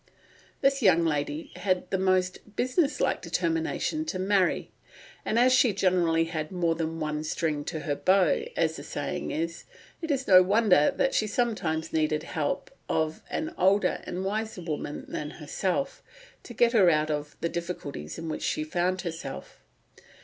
[0.61, 4.71] This young lady had a most "business like determination to marry";
[5.23, 9.29] and as she generally had more than one string to her bow, as the saying
[9.29, 9.65] is,
[10.01, 14.61] it is no wonder that she sometimes needed the help of an older and wiser
[14.63, 16.01] woman than herself,
[16.41, 19.61] to get her out of the difficulties in which she found herself.